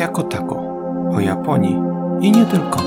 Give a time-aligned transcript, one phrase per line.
[0.00, 0.56] jako tako
[1.12, 1.76] o Japonii
[2.20, 2.78] i nie tylko.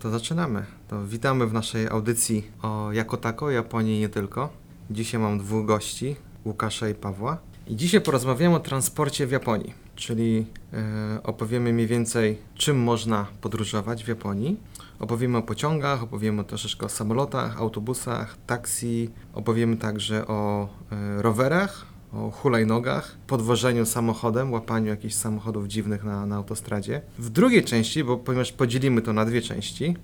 [0.00, 0.64] To zaczynamy.
[0.88, 4.48] To witamy w naszej audycji o jako tako, Japonii i nie tylko.
[4.90, 7.38] Dzisiaj mam dwóch gości, Łukasza i Pawła.
[7.66, 14.04] I dzisiaj porozmawiamy o transporcie w Japonii, czyli e, opowiemy mniej więcej, czym można podróżować
[14.04, 14.56] w Japonii.
[14.98, 19.10] Opowiemy o pociągach, opowiemy troszeczkę o samolotach, autobusach, taksi.
[19.34, 26.36] Opowiemy także o e, rowerach, o hulajnogach, podwożeniu samochodem, łapaniu jakichś samochodów dziwnych na, na
[26.36, 27.02] autostradzie.
[27.18, 29.96] W drugiej części, bo ponieważ podzielimy to na dwie części,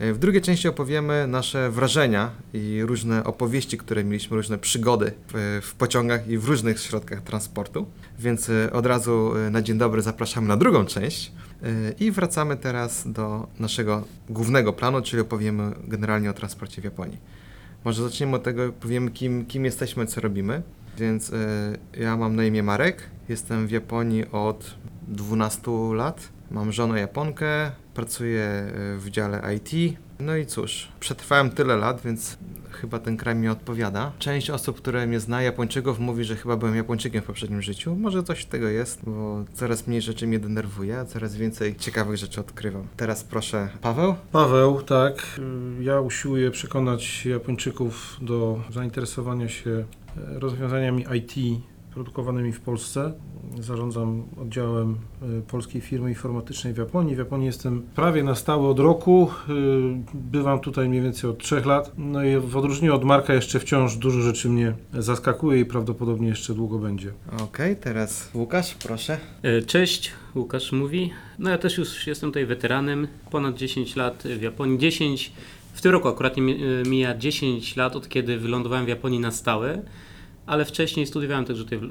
[0.00, 5.74] w drugiej części opowiemy nasze wrażenia i różne opowieści, które mieliśmy, różne przygody w, w
[5.74, 7.86] pociągach i w różnych środkach transportu.
[8.18, 11.32] Więc e, od razu e, na dzień dobry zapraszamy na drugą część.
[11.62, 11.66] E,
[12.00, 17.18] I wracamy teraz do naszego głównego planu, czyli opowiemy generalnie o transporcie w Japonii.
[17.84, 20.62] Może zaczniemy od tego, powiemy kim, kim jesteśmy, co robimy.
[20.98, 21.32] Więc
[21.96, 24.74] ja mam na imię Marek, jestem w Japonii od
[25.08, 26.28] 12 lat.
[26.50, 29.98] Mam żonę Japonkę, pracuję e, w dziale IT.
[30.20, 32.38] No i cóż, przetrwałem tyle lat, więc
[32.70, 34.12] chyba ten kraj mi odpowiada.
[34.18, 37.96] Część osób, które mnie zna, Japończyków, mówi, że chyba byłem Japończykiem w poprzednim życiu.
[37.96, 42.40] Może coś tego jest, bo coraz mniej rzeczy mnie denerwuje, a coraz więcej ciekawych rzeczy
[42.40, 42.86] odkrywam.
[42.96, 44.14] Teraz proszę, Paweł?
[44.32, 45.38] Paweł, tak.
[45.78, 49.84] Y, Ja usiłuję przekonać Japończyków do zainteresowania się e,
[50.38, 51.62] rozwiązaniami IT
[51.94, 53.12] produkowanymi w Polsce.
[53.60, 54.96] Zarządzam oddziałem
[55.38, 57.14] y, polskiej firmy informatycznej w Japonii.
[57.14, 59.28] W Japonii jestem prawie na stałe od roku.
[59.48, 59.52] Y,
[60.14, 61.92] Bywam tutaj mniej więcej od trzech lat.
[61.98, 66.54] No i w odróżnieniu od Marka jeszcze wciąż dużo rzeczy mnie zaskakuje i prawdopodobnie jeszcze
[66.54, 67.12] długo będzie.
[67.42, 69.18] Okej, teraz Łukasz, proszę.
[69.42, 71.10] E, Cześć, Łukasz mówi.
[71.38, 74.78] No ja też już jestem tutaj weteranem, ponad 10 lat w Japonii.
[74.78, 75.32] 10,
[75.72, 79.30] w tym roku akurat mi- e, mija 10 lat od kiedy wylądowałem w Japonii na
[79.30, 79.82] stałe,
[80.50, 81.88] ale wcześniej studiowałem także tutaj w, e,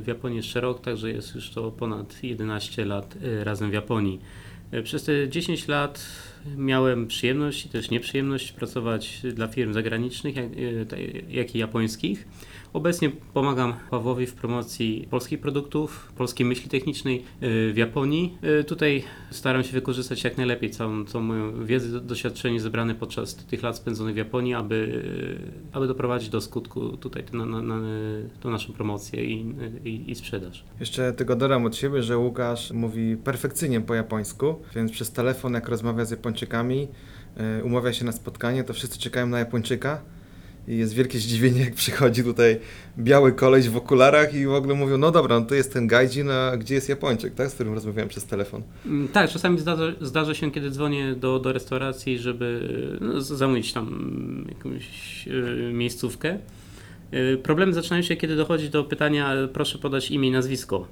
[0.00, 4.20] w Japonii jeszcze rok, także jest już to ponad 11 lat e, razem w Japonii.
[4.70, 6.06] E, Przez te 10 lat
[6.56, 10.46] miałem przyjemność i też nieprzyjemność pracować dla firm zagranicznych, jak,
[11.28, 12.28] jak i japońskich.
[12.72, 18.38] Obecnie pomagam Pawłowi w promocji polskich produktów, polskiej myśli technicznej y, w Japonii.
[18.60, 23.34] Y, Tutaj staram się wykorzystać jak najlepiej całą, całą moją wiedzę, do- doświadczenie zebrane podczas
[23.34, 27.80] tych lat spędzonych w Japonii, aby, y, aby doprowadzić do skutku tutaj na, na, na,
[28.40, 29.54] tą naszą promocję i,
[29.84, 30.64] i, i sprzedaż.
[30.80, 35.68] Jeszcze tylko dodam od siebie, że Łukasz mówi perfekcyjnie po japońsku, więc przez telefon, jak
[35.68, 36.88] rozmawia z Japończykami,
[37.64, 40.02] umawia się na spotkanie, to wszyscy czekają na Japończyka.
[40.68, 42.60] I jest wielkie zdziwienie, jak przychodzi tutaj
[42.98, 46.30] biały koleś w okularach i w ogóle mówią, no dobra, no to jest ten gaijin,
[46.30, 47.50] a gdzie jest Japończyk, tak?
[47.50, 48.62] Z którym rozmawiałem przez telefon.
[48.86, 52.68] Mm, Tak, czasami zdarza, zdarza się, kiedy dzwonię do, do restauracji, żeby
[53.00, 54.84] no, zamówić tam jakąś
[55.28, 56.38] y, miejscówkę.
[57.14, 60.86] Y, problemy zaczynają się, kiedy dochodzi do pytania, proszę podać imię i nazwisko.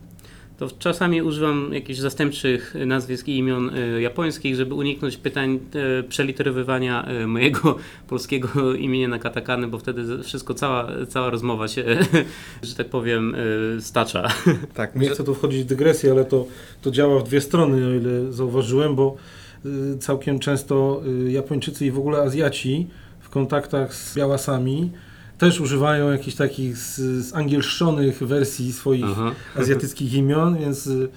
[0.59, 5.61] To czasami używam jakichś zastępczych nazwisk i imion y, japońskich, żeby uniknąć pytań
[6.00, 7.77] y, przeliterowywania y, mojego
[8.09, 11.84] polskiego imienia na katakany, bo wtedy wszystko, cała, cała rozmowa się,
[12.62, 13.37] że tak powiem,
[13.81, 14.28] stacza.
[14.75, 16.47] Tak, Nie chcę tu wchodzić w dygresję, ale to,
[16.83, 19.17] to działa w dwie strony, o ile zauważyłem, bo
[20.00, 22.87] całkiem często Japończycy i w ogóle Azjaci
[23.21, 24.91] w kontaktach z białasami
[25.38, 29.32] też używają jakichś takich z- zangielszczonych wersji swoich Aha.
[29.56, 31.08] azjatyckich imion, więc y,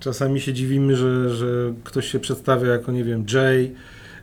[0.00, 1.46] czasami się dziwimy, że, że
[1.84, 3.74] ktoś się przedstawia jako, nie wiem, Jay,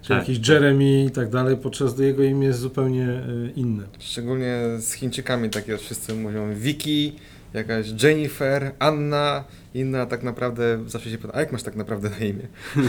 [0.01, 0.17] czy Tak.
[0.29, 3.83] jakiś Jeremy i tak dalej, podczas gdy jego imię jest zupełnie y, inne.
[3.99, 7.11] szczególnie z Chińczykami takie wszyscy mówią Vicky,
[7.53, 9.43] jakaś Jennifer, Anna,
[9.79, 12.47] inna tak naprawdę zawsze się pyta, a jak masz tak naprawdę na imię?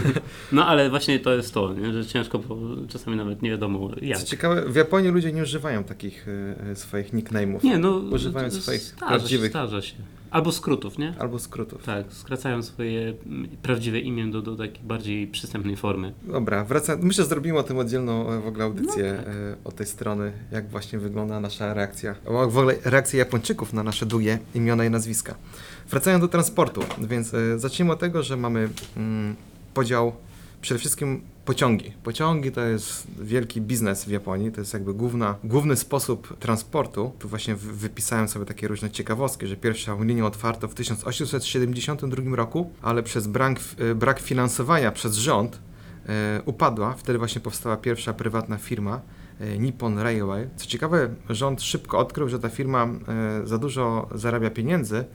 [0.51, 1.93] No ale właśnie to jest to, nie?
[1.93, 2.57] że ciężko, bo
[2.87, 4.17] czasami nawet nie wiadomo jak.
[4.19, 7.63] Co ciekawe, w Japonii ludzie nie używają takich e, e, swoich nickname'ów.
[7.63, 9.95] Nie, no Używają swoich prawdziwych- Się, się.
[10.31, 11.13] Albo skrótów, nie?
[11.19, 11.83] Albo skrótów.
[11.83, 13.13] Tak, skracają swoje
[13.61, 16.13] prawdziwe imię do, do takiej bardziej przystępnej formy.
[16.23, 16.99] Dobra, wracam.
[17.03, 19.33] Myślę, że zrobimy o tym oddzielną e, w ogóle audycję No tak.
[19.33, 22.15] e, od tej strony, jak właśnie wygląda nasza reakcja.
[22.25, 25.35] W ogóle reakcja Japończyków na nasze długie imiona i nazwiska.
[25.89, 29.35] Wracając do transportu, więc e, zacznijmy od tego, że mamy mm,
[29.73, 30.13] podział
[30.61, 31.93] przede wszystkim pociągi.
[32.03, 37.11] Pociągi to jest wielki biznes w Japonii, to jest jakby główna, główny sposób transportu.
[37.19, 42.71] Tu właśnie wy- wypisałem sobie takie różne ciekawostki, że pierwszą linię otwarto w 1872 roku,
[42.81, 45.59] ale przez brak, e, brak finansowania przez rząd
[46.09, 46.93] e, upadła.
[46.93, 49.01] Wtedy właśnie powstała pierwsza prywatna firma
[49.39, 50.47] e, Nippon Railway.
[50.55, 52.87] Co ciekawe, rząd szybko odkrył, że ta firma
[53.43, 55.05] za dużo zarabia pieniędzy,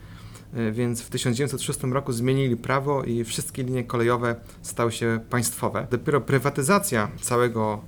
[0.72, 5.86] więc w 1906 roku zmienili prawo i wszystkie linie kolejowe stały się państwowe.
[5.90, 7.80] Dopiero prywatyzacja całego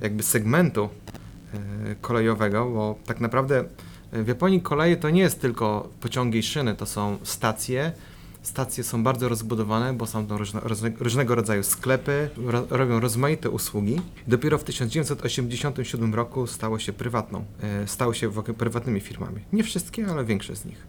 [0.00, 0.88] jakby segmentu
[1.54, 1.58] e,
[2.00, 3.64] kolejowego, bo tak naprawdę
[4.12, 7.92] W Japonii koleje to nie jest tylko pociągi i szyny, to są stacje.
[8.42, 13.50] Stacje są bardzo rozbudowane, bo są to różne, różne, różnego rodzaju sklepy, ro, robią rozmaite
[13.50, 14.00] usługi.
[14.26, 19.40] Dopiero w 1987 roku stało się prywatną, e, stały się prywatnymi firmami.
[19.52, 20.86] Nie wszystkie, ale większość z nich.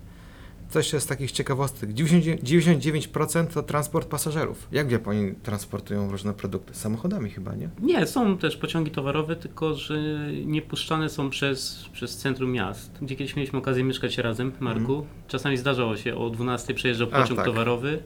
[0.74, 1.90] Coś z takich ciekawostek.
[1.90, 4.68] 99% 99% to transport pasażerów.
[4.72, 6.74] Jak w Japonii transportują różne produkty?
[6.74, 7.70] Samochodami chyba, nie?
[7.82, 9.98] Nie, są też pociągi towarowe, tylko że
[10.46, 12.92] nie puszczane są przez, przez centrum miast.
[13.02, 15.06] Gdzie kiedyś mieliśmy okazję mieszkać razem, Marku.
[15.28, 17.24] Czasami zdarzało się o 12 przejeżdżał Mhm.
[17.24, 17.46] A, pociąg tak.
[17.46, 18.04] towarowy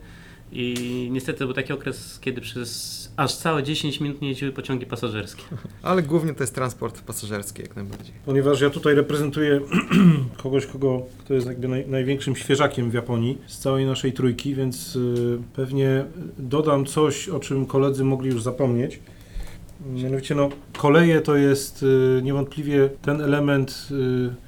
[0.51, 5.43] i niestety był taki okres, kiedy przez aż całe 10 minut nie jeździły pociągi pasażerskie.
[5.81, 8.13] Ale głównie to jest transport pasażerski jak najbardziej.
[8.25, 9.61] Ponieważ ja tutaj reprezentuję
[10.43, 14.95] kogoś, kogo, kto jest jakby naj, największym świeżakiem w Japonii z całej naszej trójki, więc
[14.95, 16.05] y, pewnie
[16.37, 18.99] dodam coś, o czym koledzy mogli już zapomnieć.
[19.85, 24.46] Mianowicie, no, koleje to jest y, niewątpliwie ten element y,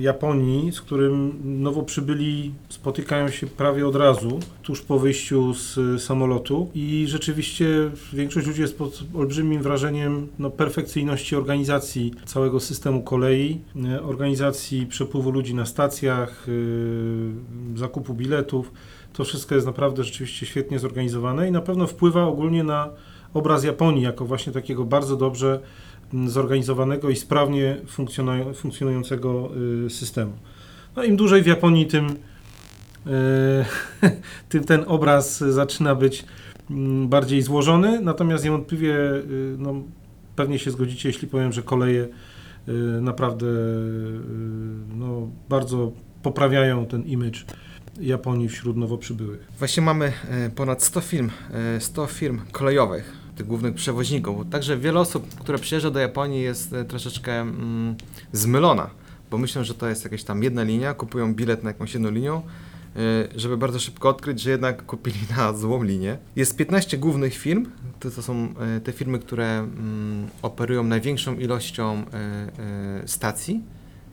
[0.00, 6.70] Japonii, z którym nowo przybyli spotykają się prawie od razu, tuż po wyjściu z samolotu
[6.74, 14.02] i rzeczywiście większość ludzi jest pod olbrzymim wrażeniem no, perfekcyjności organizacji całego systemu kolei, y,
[14.02, 17.30] organizacji przepływu ludzi na stacjach, y,
[17.74, 18.72] zakupu biletów.
[19.12, 22.90] To wszystko jest naprawdę rzeczywiście świetnie zorganizowane i na pewno wpływa ogólnie na
[23.34, 25.60] obraz Japonii jako właśnie takiego bardzo dobrze
[26.26, 29.50] zorganizowanego i sprawnie funkcjonują- funkcjonującego
[29.86, 30.32] y, systemu.
[30.96, 32.10] No im dłużej w Japonii, tym, y,
[34.48, 36.24] tym ten obraz zaczyna być
[36.70, 39.74] mm, bardziej złożony, natomiast niewątpliwie y, no,
[40.36, 42.08] pewnie się zgodzicie, jeśli powiem, że koleje
[43.00, 43.46] naprawdę
[44.96, 45.92] no, bardzo
[46.22, 47.38] poprawiają ten image
[48.00, 49.48] Japonii wśród nowo przybyłych.
[49.58, 50.12] Właśnie mamy
[50.54, 51.30] ponad 100 firm,
[51.76, 54.46] e, 100 firm kolejowych, tych głównych przewoźników.
[54.50, 57.94] Także wiele osób, które przyjeżdża do Japonii jest e, troszeczkę mm,
[58.32, 58.90] zmylona,
[59.30, 62.36] bo myślą, że to jest jakaś tam jedna linia, kupują bilet na jakąś jedną linią,
[62.36, 66.18] e, żeby bardzo szybko odkryć, że jednak kupili na złą linię.
[66.36, 67.66] Jest 15 głównych firm,
[68.00, 72.18] to, to są e, te firmy, które mm, operują największą ilością e,
[73.02, 73.62] e, stacji.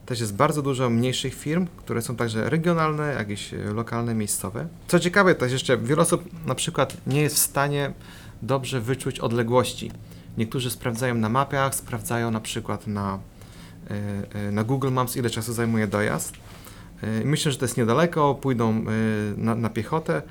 [0.06, 4.68] Też jest bardzo dużo mniejszych firm, które są także regionalne, jakieś lokalne, miejscowe.
[4.88, 7.92] Co ciekawe, też jeszcze wiele osób na przykład nie jest w stanie
[8.46, 9.90] dobrze wyczuć odległości.
[10.38, 13.18] Niektórzy sprawdzają na mapach, sprawdzają na przykład na,
[13.90, 13.94] e,
[14.48, 16.34] e, na Google Maps, ile czasu zajmuje dojazd.
[17.02, 18.84] E, Myślę, że to jest niedaleko, pójdą
[19.36, 20.22] na, na piechotę,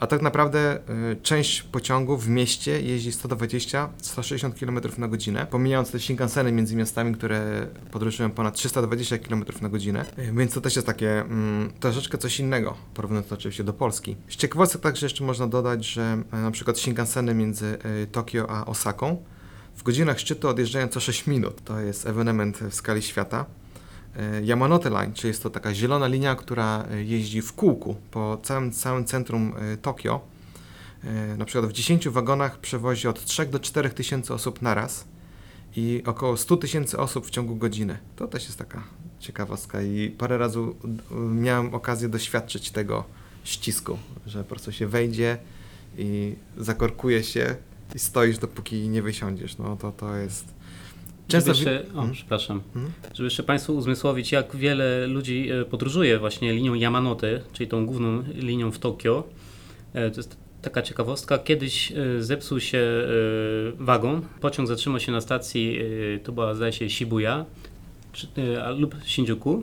[0.00, 6.00] a tak naprawdę e, część pociągów w mieście jeździ 120-160 km na godzinę, pomijając te
[6.00, 10.86] Shinkanseny między miastami, które podróżują ponad 320 km na godzinę, E, więc to też jest
[10.86, 14.16] takie mm, troszeczkę coś innego, porównując to oczywiście do Polski.
[14.28, 18.66] Z ciekawostek także jeszcze można dodać, że e, na przykład Shinkanseny między e, Tokio a
[18.66, 19.22] Osaką
[19.76, 21.64] w godzinach szczytu odjeżdżają co 6 minut.
[21.64, 23.44] To jest ewenement w skali świata.
[24.16, 28.38] E, Yamanote Line, czyli jest to taka zielona linia, która e, jeździ w kółku po
[28.42, 30.20] całym, całym centrum e, Tokio.
[31.38, 35.04] Na przykład w 10 wagonach przewozi od 3 do 4 tysięcy osób naraz
[35.76, 37.98] i około 100 tysięcy osób w ciągu godziny.
[38.16, 38.82] To też jest taka
[39.20, 40.58] ciekawostka i parę razy
[41.30, 43.04] miałem okazję doświadczyć tego
[43.44, 45.38] ścisku, że po prostu się wejdzie
[45.98, 47.56] i zakorkuje się
[47.94, 49.58] i stoisz dopóki nie wysiądziesz.
[49.58, 50.57] No to to jest...
[51.28, 52.10] Często wi- jeszcze, o, Mhm.
[52.12, 52.92] przepraszam, Mhm.
[53.14, 58.22] żeby jeszcze Państwu uzmysłowić, jak wiele ludzi e, podróżuje właśnie linią Yamanote, czyli tą główną
[58.34, 59.24] linią w Tokio.
[59.94, 61.38] E, To jest taka ciekawostka.
[61.38, 62.82] Kiedyś e, zepsuł się
[63.78, 65.78] wagon, pociąg zatrzymał się na stacji,
[66.24, 67.44] to była zdaje się Shibuya
[68.78, 69.62] lub Shinjuku.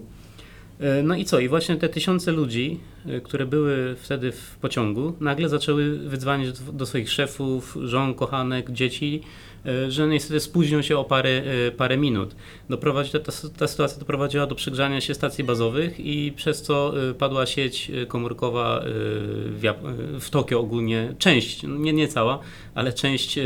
[0.79, 1.39] E, No i co?
[1.39, 6.85] I właśnie te tysiące ludzi, e, które były wtedy w pociągu, nagle zaczęły wydzwaniać do,
[6.85, 9.21] swoich szefów, żon, kochanek, dzieci,
[9.65, 11.41] e, że niestety spóźnią się o parę,
[11.77, 12.35] parę minut.
[12.69, 13.19] Doprowadzi, ta,
[13.57, 19.73] ta sytuacja doprowadziła do przegrzania się stacji bazowych i przez co padła sieć komórkowa w,
[20.19, 22.39] w Tokio ogólnie, część, nie, nie cała,
[22.75, 23.39] ale część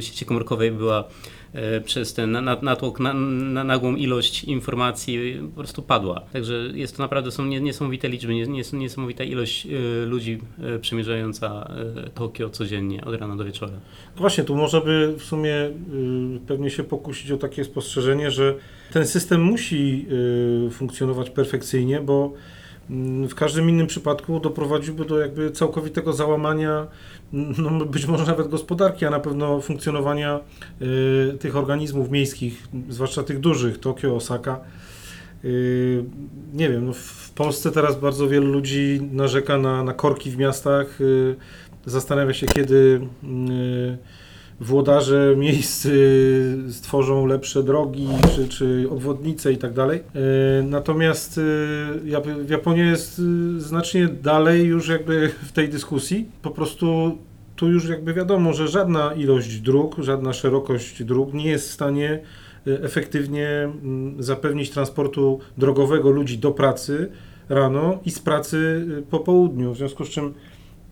[0.00, 1.08] sieci komórkowej była
[1.84, 6.20] przez ten na- na- natłok, na, na nagłą ilość informacji po prostu padła.
[6.32, 10.78] Także jest to naprawdę są nie- niesamowite liczby, nie- nie- niesamowita ilość e, ludzi e,
[10.78, 11.70] przemierzająca
[12.06, 13.72] e, Tokio codziennie od rana do wieczora.
[13.72, 15.54] No Właśnie, tu można by w sumie
[16.46, 18.54] pewnie się pokusić o takie spostrzeżenie, że
[18.92, 20.06] ten system musi
[20.70, 22.32] funkcjonować perfekcyjnie, bo
[23.28, 26.86] w każdym innym przypadku doprowadziłby do jakby całkowitego załamania,
[27.32, 30.40] no być może nawet gospodarki, a na pewno funkcjonowania
[30.82, 34.60] y, tych organizmów miejskich, zwłaszcza tych dużych, Tokio, Osaka.
[35.44, 36.04] Y,
[36.54, 41.00] Nie wiem, no w Polsce teraz bardzo wielu ludzi narzeka na, na korki w miastach,
[41.00, 41.36] y,
[41.86, 43.00] zastanawia się, kiedy
[44.60, 45.88] włodarze miejsc
[46.70, 50.00] stworzą lepsze drogi czy, czy obwodnice i tak dalej.
[50.14, 51.40] E, Natomiast
[52.04, 56.28] Jap- Japonia jest y, znacznie dalej już jakby w tej dyskusji.
[56.42, 57.18] Po prostu
[57.56, 62.20] tu już jakby wiadomo, że żadna ilość dróg, żadna szerokość dróg nie jest w stanie
[62.66, 67.10] efektywnie mm, zapewnić transportu drogowego ludzi do pracy
[67.48, 69.74] rano i z pracy po południu.
[69.74, 70.34] W związku z czym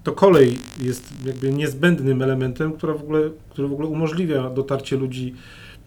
[0.08, 5.34] to kolej jest jakby niezbędnym elementem, która w ogóle, który w ogóle umożliwia dotarcie ludzi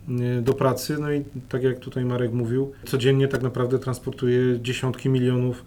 [0.10, 0.98] y, do pracy.
[1.00, 5.66] No i tak jak tutaj Marek mówił, codziennie tak naprawdę transportuje dziesiątki milionów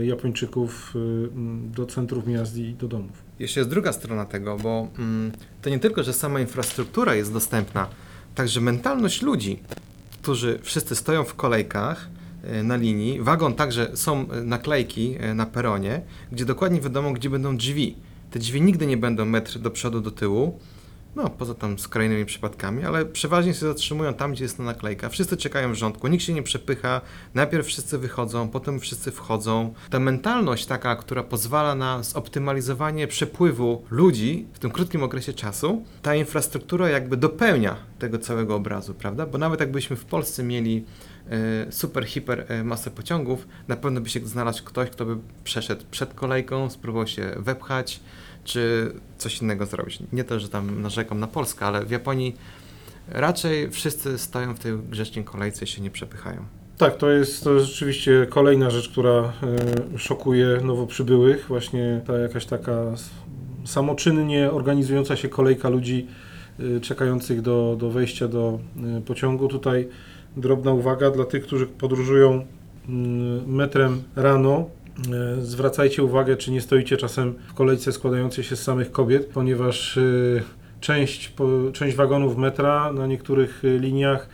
[0.00, 3.22] y, Japończyków mm, do centrów miast i do domów.
[3.38, 5.32] Jeszcze jest druga strona tego, bo mm,
[5.62, 7.88] to nie tylko, że sama infrastruktura jest dostępna,
[8.34, 9.58] także mentalność ludzi,
[10.22, 12.17] którzy wszyscy stoją w kolejkach e,
[12.64, 16.00] na linii, wagon także są e, naklejki e, na peronie,
[16.32, 17.96] gdzie dokładnie wiadomo, gdzie będą drzwi.
[18.30, 20.58] Te drzwi nigdy nie będą metr do przodu, do tyłu,
[21.16, 25.08] no poza tam skrajnymi przypadkami, ale przeważnie się zatrzymują tam, gdzie jest ta naklejka.
[25.08, 27.00] Wszyscy czekają w rządku, nikt się nie przepycha,
[27.34, 29.74] najpierw wszyscy wychodzą, potem wszyscy wchodzą.
[29.90, 36.14] Ta mentalność taka, która pozwala na zoptymalizowanie przepływu ludzi w tym krótkim okresie czasu, ta
[36.14, 39.26] infrastruktura jakby dopełnia tego całego obrazu, prawda?
[39.26, 41.07] Bo nawet jakbyśmy w Polsce mieli e,
[41.70, 46.14] super, hiper e, masę pociągów, na pewno by się znalazł ktoś, kto by przeszedł przed
[46.14, 48.00] kolejką, spróbował się wepchać,
[48.44, 49.98] czy coś innego zrobić.
[50.12, 52.36] Nie to, że tam narzekam na Polskę, ale w Japonii
[53.08, 56.44] raczej wszyscy stoją w tej grzecznej kolejce i się nie przepychają.
[56.78, 59.32] Tak, to jest, to rzeczywiście kolejna rzecz, która
[59.94, 61.44] e, szokuje nowo przybyłych.
[61.48, 62.82] Właśnie ta jakaś taka
[63.64, 66.06] samoczynnie organizująca się kolejka ludzi
[66.82, 68.58] czekających do, do wejścia do
[69.06, 69.48] pociągu.
[69.48, 69.88] Tutaj
[70.38, 72.46] drobna uwaga dla tych, którzy podróżują
[72.88, 74.66] mm, metrem rano.
[75.12, 79.98] E, Zwracajcie uwagę, czy nie stoicie czasem w kolejce składającej się z samych kobiet, ponieważ
[79.98, 80.02] e,
[80.80, 81.32] część,
[81.72, 84.28] część wagonów metra na niektórych e, liniach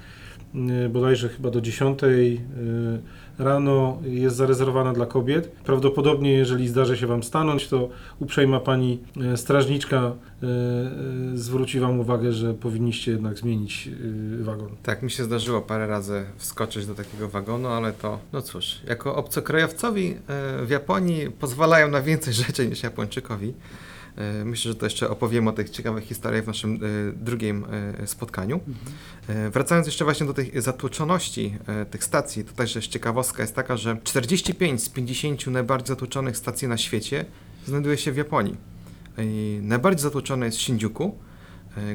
[0.90, 2.38] bodajże chyba do 10 y,
[3.38, 5.49] rano jest zarezerwowana dla kobiet.
[5.49, 8.99] Prawdopodobnie, jeżeli zdarzy się Wam stanąć, to uprzejma Pani
[9.32, 10.46] y, strażniczka y,
[11.34, 13.88] y, zwróci Wam uwagę, że powinniście jednak zmienić
[14.40, 14.68] y, wagon.
[14.82, 19.16] Tak, mi się zdarzyło parę razy wskoczyć do takiego wagonu, ale to, no cóż, jako
[19.16, 20.16] obcokrajowcowi
[20.62, 23.54] w Japonii pozwalają na więcej rzeczy niż Japończykowi.
[24.16, 26.78] E, Myślę, że to jeszcze opowiem o tych ciekawych historiach w naszym e,
[27.12, 27.64] drugim
[28.02, 28.61] e, spotkaniu.
[29.28, 31.54] E, Wracając jeszcze właśnie do tej zatłoczoności
[31.90, 36.68] tych stacji, to też jest ciekawostka jest taka, że 45 z 50 najbardziej zatłoczonych stacji
[36.68, 37.25] na świecie
[37.66, 38.56] znajduje się w Japonii.
[39.18, 41.18] I najbardziej zatłoczone jest Shinjuku,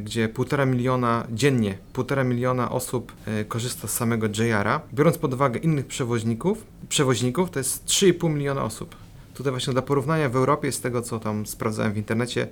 [0.03, 3.13] gdzie półtora miliona dziennie, półtora miliona osób
[3.47, 4.81] korzysta z samego JR-a.
[4.93, 8.95] Biorąc pod uwagę innych przewoźników, przewoźników to jest 3,5 miliona osób.
[9.39, 12.47] Tutaj właśnie dla porównania w Europie, z tego co tam sprawdzałem w internecie,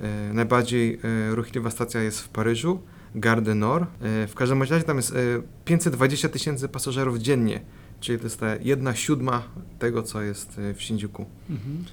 [0.00, 2.80] e, najbardziej e, ruchliwa stacja jest w Paryżu,
[3.14, 3.84] Gare du Nord.
[3.84, 5.16] E, w każdym razie tam jest e,
[5.64, 7.60] 520 tysięcy pasażerów dziennie,
[8.00, 9.42] czyli to jest ta jedna siódma
[9.78, 11.26] tego, co jest w Shinjuku.
[11.50, 11.84] Mhm.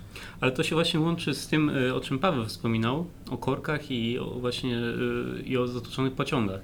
[0.41, 4.25] Ale to się właśnie łączy z tym, o czym Paweł wspominał, o korkach i o
[4.25, 4.82] właśnie
[5.46, 6.62] i o zatłoczonych pociągach.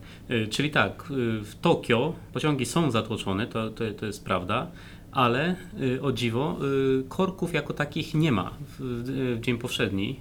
[0.49, 1.03] Czyli tak,
[1.43, 4.71] w Tokio pociągi są zatłoczone, to, to, to jest prawda,
[5.15, 6.57] ale y, o dziwo,
[6.99, 10.15] y, korków jako takich nie ma w, w, dzień powszedni.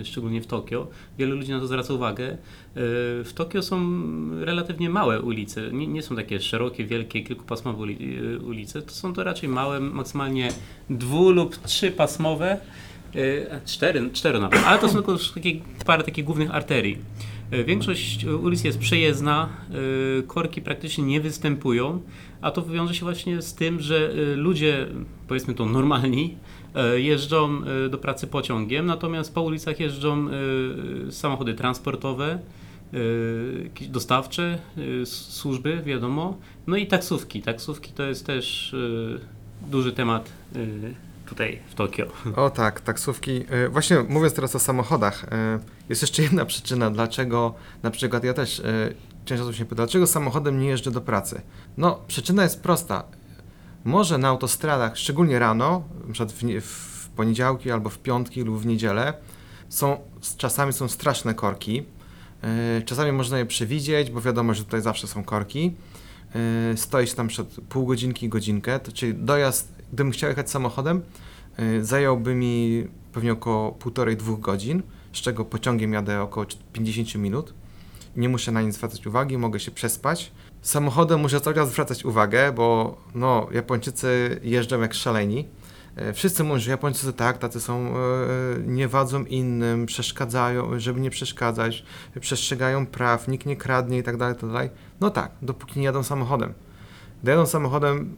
[0.00, 0.86] y, Szczególnie w Tokio.
[1.18, 2.36] Wielu ludzi na to zwraca uwagę.
[3.24, 3.80] W Tokio są
[4.44, 5.72] relatywnie małe ulice.
[5.72, 8.82] Nie, nie są takie szerokie, wielkie, kilkupasmowe uli- ulice.
[8.82, 10.48] To są to raczej małe, maksymalnie
[10.90, 12.60] dwu lub trzypasmowe.
[13.66, 15.52] Cztery, cztery nawet, ale to są tylko takie,
[15.86, 16.98] parę takich głównych arterii.
[17.66, 19.48] Większość ulic jest przejezdna,
[20.26, 22.02] korki praktycznie nie występują,
[22.42, 24.86] a to wiąże się właśnie z tym, że y, ludzie,
[25.28, 26.36] powiedzmy to normalni,
[26.94, 32.38] y, jeżdżą y, do pracy pociągiem, natomiast po ulicach jeżdżą y, samochody transportowe,
[33.88, 34.58] dostawcze,
[35.04, 37.42] służby, wiadomo, no i taksówki.
[37.42, 38.76] Taksówki to jest też
[39.70, 40.32] duży temat
[41.26, 42.06] tutaj w Tokio.
[42.44, 43.44] O tak, taksówki.
[43.50, 45.58] E, Właśnie mówiąc teraz o samochodach, e,
[45.88, 48.62] jest jeszcze jedna przyczyna, dlaczego na przykład ja też
[49.24, 51.40] często osób się pyta, dlaczego samochodem nie jeżdżę do pracy?
[51.76, 53.04] No, przyczyna jest prosta.
[53.84, 59.14] Może na autostradach, szczególnie rano, przykład w, w poniedziałki albo w piątki lub w niedzielę,
[59.68, 59.96] są,
[60.36, 61.82] czasami są straszne korki.
[62.42, 65.72] E, Czasami można je przewidzieć, bo wiadomo, że tutaj zawsze są korki.
[66.34, 71.02] E, Stoisz tam przed pół godzinki, godzinkę, to czyli dojazd, gdybym chciał jechać samochodem,
[71.56, 77.54] e, zająłby mi pewnie około półtorej, dwóch godzin, z czego pociągiem jadę około 50 minut.
[78.16, 80.32] Nie muszę na nic zwracać uwagi, mogę się przespać.
[80.62, 85.48] Samochodem muszę cały czas zwracać uwagę, bo no, Japończycy jeżdżą jak szaleni.
[85.96, 87.92] E, Wszyscy mówią, że Japończycy tak, tacy są, e,
[88.66, 91.84] nie wadzą innym, przeszkadzają, żeby nie przeszkadzać,
[92.20, 94.70] przestrzegają praw, nikt nie kradnie i tak dalej, tak.
[95.00, 96.52] No tak, dopóki nie jadą samochodem.
[97.24, 98.16] Jadą samochodem,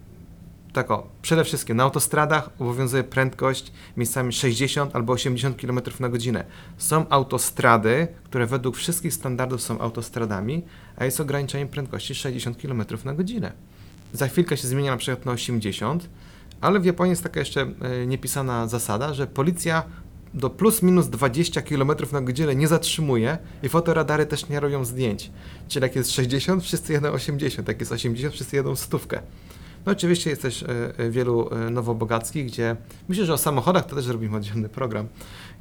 [0.75, 6.45] tak o, przede wszystkim na autostradach obowiązuje prędkość miejscami 60 albo 80 km na godzinę.
[6.79, 10.65] Są autostrady, które według wszystkich standardów są autostradami,
[10.97, 13.53] a jest ograniczenie prędkości 60 km na godzinę.
[14.13, 16.09] Za chwilkę się zmienia na przykład na 80,
[16.61, 19.83] ale w Japonii jest taka jeszcze e, niepisana zasada, że policja
[20.35, 25.31] do plus minus 20 km na godzinę nie zatrzymuje i fotoradary też nie robią zdjęć.
[25.69, 29.21] Czyli jak jest 60, wszyscy jadą 80, jak jest 80, wszyscy jadą stówkę.
[29.87, 30.67] No oczywiście jest też e,
[30.99, 32.77] e, wielu e, nowobogackich, gdzie
[33.09, 35.09] myślę, że o samochodach to też robimy oddzielny program,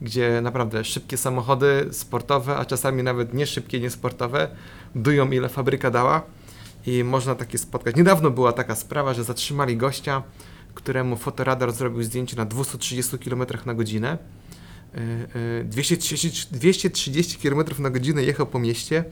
[0.01, 4.49] gdzie naprawdę szybkie samochody sportowe, a czasami nawet nie szybkie, nie sportowe,
[4.95, 6.21] dują ile fabryka dała
[6.87, 7.95] i można takie spotkać.
[7.95, 10.23] Niedawno była taka sprawa, że zatrzymali gościa,
[10.73, 14.17] któremu fotoradar zrobił zdjęcie na 230 km na godzinę.
[14.93, 14.99] E,
[15.59, 19.03] e, 230, 230 km na godzinę jechał po mieście.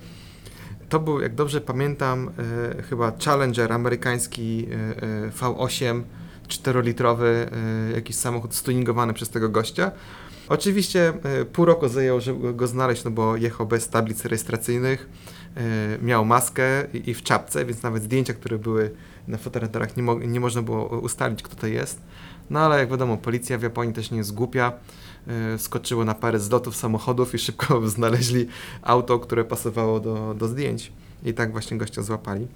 [0.91, 2.31] To był, jak dobrze pamiętam,
[2.77, 6.01] e, chyba Challenger amerykański e, e, V8
[6.47, 7.47] 4-litrowy, e,
[7.95, 9.91] jakiś samochód stuningowany przez tego gościa.
[10.49, 11.13] Oczywiście
[11.53, 15.09] pół roku zajęło, żeby go znaleźć, no bo jechał bez tablic rejestracyjnych,
[16.01, 18.91] miał maskę i, w czapce, więc nawet zdjęcia, które były
[19.27, 22.01] na fotoradarach nie, mo- nie można było ustalić, kto to jest.
[22.49, 24.73] No ale jak wiadomo, policja w Japonii też nie jest głupia.
[25.27, 28.47] E, Skoczyło na parę zlotów samochodów i szybko znaleźli
[28.81, 30.91] auto, które pasowało do, do zdjęć.
[31.23, 32.47] I tak właśnie gościa złapali.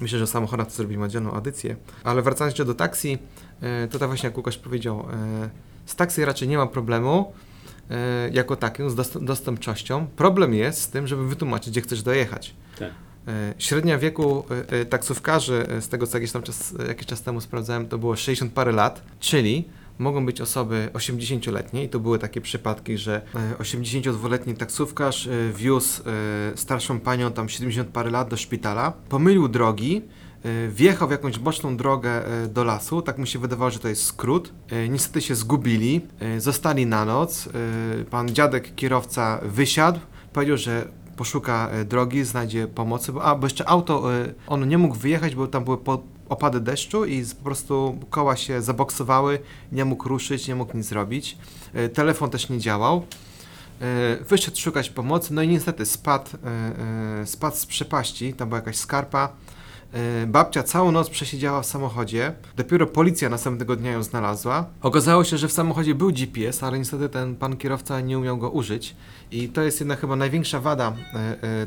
[0.00, 1.76] Myślę, że o samochodach to zrobimy oddzielną audycję.
[2.04, 3.18] Ale wracając jeszcze do taksi,
[3.60, 5.50] e, to tak właśnie jak Łukasz powiedział, e,
[5.86, 7.32] z taksy raczej nie ma problemu
[8.32, 10.06] jako takim, z dost- dostępnością.
[10.06, 12.54] Problem jest z tym, żeby wytłumaczyć, gdzie chcesz dojechać.
[12.78, 12.90] Tak.
[13.58, 14.44] Średnia wieku
[14.90, 18.72] taksówkarzy, z tego co jakiś, tam czas, jakiś czas temu sprawdzałem, to było 60 parę
[18.72, 19.64] lat, czyli
[19.98, 26.02] mogą być osoby 80-letnie i to były takie przypadki, że e, 82-letni taksówkarz e, wiózł
[26.02, 30.02] e, starszą panią tam 70 parę lat do szpitala, pomylił drogi,
[30.44, 33.88] e, wjechał w jakąś boczną drogę e, do lasu, tak mu się wydawało, że to
[33.88, 34.52] jest skrót.
[34.70, 37.48] E, Niestety się zgubili, e, zostali na noc.
[38.00, 40.00] E, Pan dziadek kierowca wysiadł,
[40.32, 44.78] powiedział, że poszuka e, drogi, znajdzie pomocy, bo, a, bo jeszcze auto, e, on nie
[44.78, 49.38] mógł wyjechać, bo tam były po, opady deszczu i po prostu koła się zaboksowały,
[49.72, 51.38] nie mógł ruszyć, nie mógł nic zrobić.
[51.74, 53.06] E, telefon też nie działał.
[53.80, 56.30] E, Wyszedł szukać pomocy, no i niestety spadł,
[57.22, 59.28] e, spadł z przepaści, tam była jakaś skarpa.
[60.26, 62.32] Babcia całą noc przesiedziała w samochodzie.
[62.56, 64.66] Dopiero policja następnego dnia ją znalazła.
[64.82, 68.50] Okazało się, że w samochodzie był GPS, ale niestety ten pan kierowca nie umiał go
[68.50, 68.96] użyć.
[69.30, 70.92] I to jest jednak chyba największa wada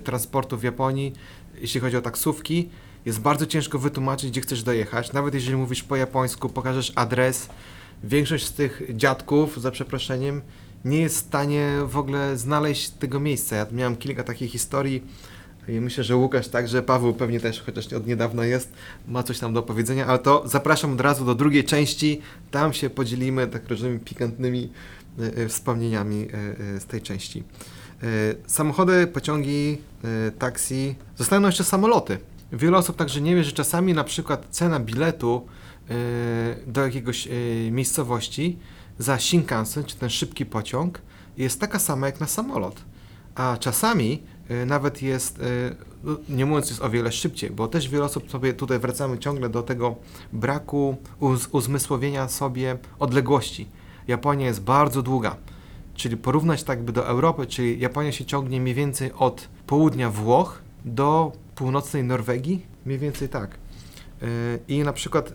[0.03, 1.13] transportu w Japonii,
[1.61, 2.69] jeśli chodzi o taksówki.
[3.09, 5.13] Jest bardzo ciężko wytłumaczyć, gdzie chcesz dojechać.
[5.13, 7.49] Nawet jeżeli mówisz po japońsku, pokażesz adres,
[8.03, 10.41] większość z tych dziadków, za przeproszeniem,
[10.85, 13.55] nie jest w stanie w ogóle znaleźć tego miejsca.
[13.55, 15.03] Ja miałem kilka takich historii
[15.67, 18.71] i myślę, że Łukasz także, Paweł pewnie też, chociaż od niedawna jest,
[19.07, 22.21] ma coś tam do powiedzenia, ale to zapraszam od razu do drugiej części.
[22.51, 24.69] Tam się podzielimy tak różnymi pikantnymi
[25.19, 26.27] e, e, wspomnieniami
[26.75, 27.43] e, z tej części.
[28.47, 29.77] Samochody, pociągi,
[30.39, 32.17] taksi, zostają jeszcze samoloty.
[32.51, 35.45] Wiele osób także nie wie, że czasami na przykład cena biletu
[35.89, 35.95] e,
[36.67, 37.31] do jakiegoś e,
[37.71, 38.57] miejscowości
[38.99, 41.01] za Shinkansen, czy ten szybki pociąg,
[41.37, 42.81] jest taka sama jak na samolot.
[43.35, 45.39] A czasami e, nawet jest,
[46.03, 49.49] no, nie mówiąc jest o wiele szybciej, bo też wiele osób sobie tutaj wracamy ciągle
[49.49, 49.95] do tego
[50.33, 53.67] braku uz, uzmysłowienia sobie odległości.
[54.07, 55.35] Japonia jest bardzo długa,
[55.95, 60.61] czyli porównać tak by do Europy, czyli Japonia się ciągnie mniej więcej od południa Włoch
[60.85, 63.57] do północnej Norwegii, mniej więcej tak.
[64.21, 64.25] E,
[64.67, 65.33] I na przykład e,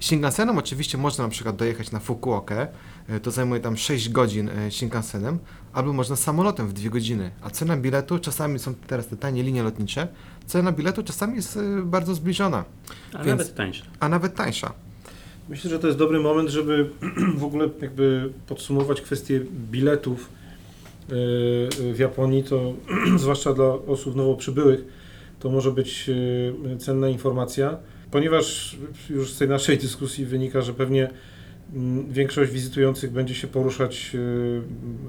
[0.00, 2.66] Shinkansenem oczywiście można na przykład dojechać na Fukuokę,
[3.08, 5.38] e, to zajmuje tam 6 godzin Shinkansenem,
[5.72, 9.62] albo można samolotem w 2 godziny, a cena biletu, czasami są teraz te tanie linie
[9.62, 10.08] lotnicze,
[10.46, 12.64] cena biletu czasami jest bardzo zbliżona,
[13.12, 13.84] A Więc- nawet tańsze.
[14.00, 14.72] a nawet tańsza.
[15.48, 16.90] Myślę, że to jest dobry moment, żeby
[17.38, 20.28] w ogóle jakby podsumować kwestię biletów
[21.92, 22.72] w Japonii, to
[23.16, 24.95] zwłaszcza dla osób nowo przybyłych,
[25.40, 27.78] to może być yy, cenna informacja,
[28.10, 28.76] ponieważ
[29.10, 31.10] już z tej naszej dyskusji wynika, że pewnie
[31.74, 34.20] mm, większość wizytujących będzie się poruszać yy,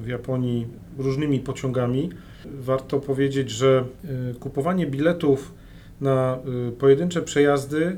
[0.03, 2.09] w Japonii różnymi pociągami.
[2.45, 5.53] Warto powiedzieć, że yy, kupowanie biletów
[6.01, 6.39] na
[6.79, 7.97] pojedyncze przejazdy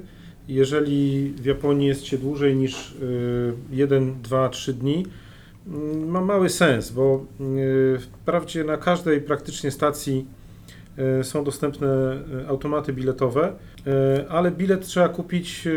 [0.50, 2.96] jeżeli w Japonii jest się dłużej niż
[3.72, 5.06] 1, 2, 3 dni,
[5.68, 5.72] y,
[6.06, 10.26] ma mały sens, bo y, wprawdzie na każdej praktycznie stacji
[11.24, 13.54] są dostępne e, automaty biletowe,
[13.88, 15.72] e, ale bilet trzeba kupić e,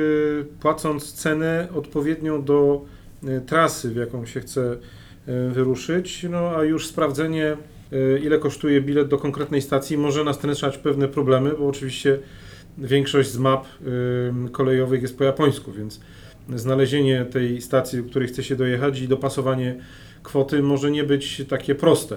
[0.61, 2.85] płacąc cenę odpowiednią do
[3.25, 4.77] e, trasy, w jaką się chce
[5.27, 7.57] e, wyruszyć, no a już sprawdzenie
[7.93, 12.19] e, ile kosztuje bilet do konkretnej stacji może nastręczać pewne problemy, bo oczywiście
[12.79, 16.01] większość z map e, kolejowych jest po japońsku, więc
[16.57, 19.75] znalezienie tej stacji, do której chce się dojechać i dopasowanie
[20.23, 22.17] kwoty może nie być takie proste.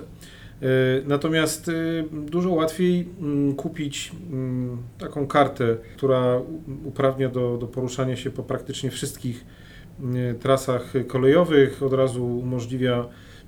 [0.61, 0.67] E,
[1.07, 1.73] Natomiast e,
[2.11, 6.41] dużo łatwiej mm, kupić mm, taką kartę, która
[6.85, 9.45] uprawnia do, do poruszania się po praktycznie wszystkich
[9.99, 13.05] mm, trasach kolejowych, od razu umożliwia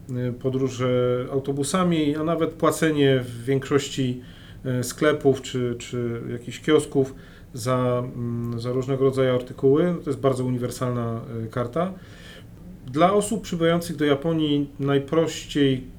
[0.10, 4.22] e, podróże autobusami, a nawet płacenie w większości
[4.66, 7.16] e, sklepów czy, czy jakichś kiosków
[7.54, 8.04] za,
[8.58, 9.96] za różnego rodzaju artykuły.
[10.04, 11.94] To jest bardzo uniwersalna e, karta.
[12.88, 15.97] Dla osób przybywających do Japonii najprościej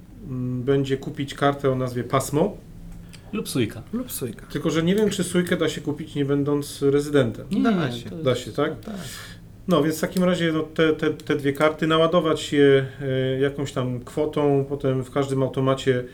[0.65, 2.57] będzie kupić kartę o nazwie Pasmo,
[3.33, 3.83] Lub Suika.
[3.93, 4.47] Lub Suika.
[4.47, 7.47] tylko że nie wiem, czy Sujkę da się kupić nie będąc rezydentem.
[7.51, 8.11] Nie, Da się.
[8.11, 8.81] Da się, tak?
[8.81, 8.95] Tak.
[9.69, 13.73] No więc w takim razie no, te, te, te dwie karty, naładować je e, jakąś
[13.73, 16.05] tam kwotą, potem w każdym automacie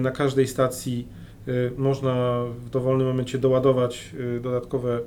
[0.00, 1.08] na każdej stacji
[1.48, 5.00] e, można w dowolnym momencie doładować e, dodatkowe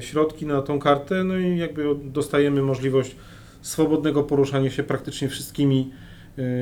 [0.00, 3.16] środki na tą kartę, no i jakby dostajemy możliwość
[3.62, 5.90] swobodnego poruszania się praktycznie wszystkimi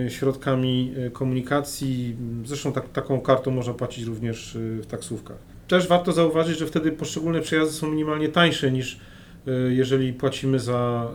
[0.08, 2.16] środkami e, komunikacji.
[2.44, 5.37] Zresztą tak, taką kartą można płacić również e, w taksówkach.
[5.68, 8.98] Też warto zauważyć, że wtedy poszczególne przejazdy są minimalnie tańsze niż
[9.46, 11.08] e, jeżeli płacimy za,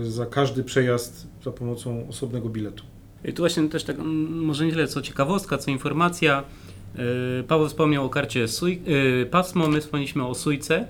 [0.00, 2.84] e, za każdy przejazd za pomocą osobnego biletu.
[3.24, 3.96] I tu właśnie też tak,
[4.28, 6.44] może nie tyle co ciekawostka, co informacja.
[7.48, 8.82] Paweł wspomniał o karcie Suj,
[9.30, 10.86] Pasmo, my wspomnieliśmy o Sujce,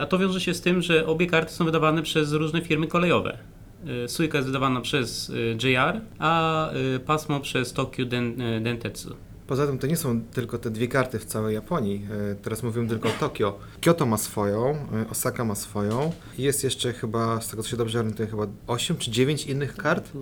[0.00, 3.38] a to wiąże się z tym, że obie karty są wydawane przez różne firmy kolejowe.
[3.84, 9.16] Yy, Suika jest wydawana przez yy, JR, a yy, Pasmo przez Tokyo Den, Dentetsu.
[9.46, 12.06] Poza tym to nie są tylko te dwie karty w całej Japonii.
[12.42, 13.58] Teraz mówimy tylko o Tokio.
[13.80, 14.76] Kyoto ma swoją,
[15.10, 16.12] Osaka ma swoją.
[16.38, 20.12] Jest jeszcze chyba, z tego co się dobrze orientuję, chyba 8 czy 9 innych kart.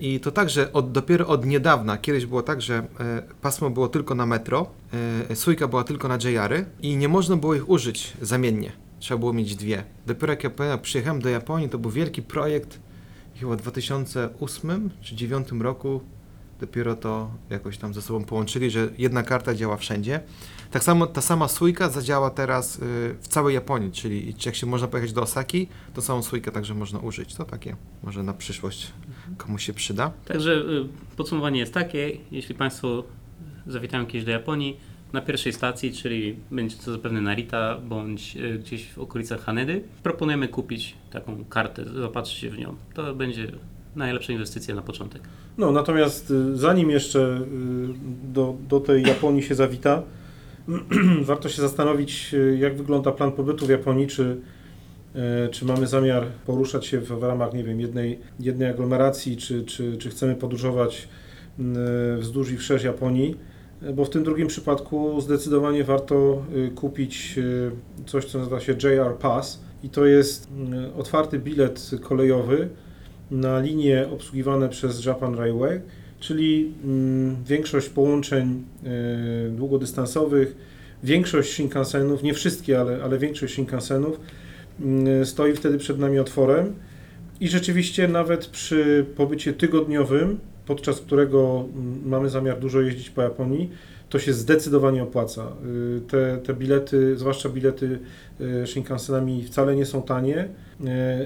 [0.00, 2.86] I to także od, dopiero od niedawna, kiedyś było tak, że
[3.42, 4.70] pasmo było tylko na metro,
[5.34, 8.72] Suika była tylko na JR-y i nie można było ich użyć zamiennie.
[8.98, 9.84] Trzeba było mieć dwie.
[10.06, 12.78] Dopiero jak ja przyjechałem do Japonii, to był wielki projekt,
[13.40, 16.00] chyba w 2008 czy 2009 roku
[16.60, 20.20] dopiero to jakoś tam ze sobą połączyli, że jedna karta działa wszędzie.
[20.70, 22.80] Tak samo ta sama Suika zadziała teraz y,
[23.20, 26.98] w całej Japonii, czyli jak się można pojechać do Osaki, to samą Suikę także można
[26.98, 27.34] użyć.
[27.34, 28.92] To takie może na przyszłość
[29.36, 30.12] komuś się przyda.
[30.24, 33.04] Także y, podsumowanie jest takie, jeśli Państwo
[33.66, 34.80] zawitają kiedyś do Japonii,
[35.12, 40.48] na pierwszej stacji, czyli będzie to zapewne Narita bądź y, gdzieś w okolicach Hanedy, proponujemy
[40.48, 42.74] kupić taką kartę, zaopatrzyć się w nią.
[42.94, 43.46] To będzie
[43.96, 45.22] najlepsza inwestycja na początek.
[45.58, 47.44] No, natomiast y, zanim jeszcze y,
[48.32, 50.02] do, do tej Japonii się zawita,
[51.22, 54.40] warto się zastanowić, jak wygląda plan pobytu w Japonii, czy,
[55.50, 59.96] czy mamy zamiar poruszać się w, w ramach, nie wiem, jednej, jednej aglomeracji, czy, czy,
[59.98, 61.08] czy chcemy podróżować
[62.18, 63.36] wzdłuż i wszerz Japonii,
[63.94, 67.70] bo w tym drugim przypadku zdecydowanie warto y, kupić y,
[68.06, 69.60] coś, co nazywa się JR Pass.
[69.82, 70.48] I to jest
[70.90, 72.68] y, otwarty bilet kolejowy,
[73.30, 75.80] na linie obsługiwane przez Japan Railway,
[76.20, 78.64] czyli mm, większość połączeń
[79.50, 80.56] długodystansowych,
[81.04, 84.20] większość Shinkansenów, nie wszystkie, ale, ale większość Shinkansenów
[85.24, 86.74] stoi wtedy przed nami otworem.
[87.40, 90.38] I rzeczywiście nawet przy pobycie tygodniowym,
[90.68, 93.70] podczas którego mm, mamy zamiar dużo jeździć po Japonii,
[94.08, 95.46] to się zdecydowanie opłaca.
[95.96, 97.98] Y, Te, te bilety, zwłaszcza bilety
[98.40, 100.84] y, Shinkansenami wcale nie są tanie y,